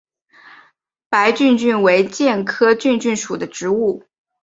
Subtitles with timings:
[1.11, 4.03] 白梭梭为苋科梭梭属的植物。